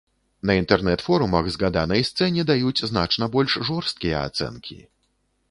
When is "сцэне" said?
2.09-2.47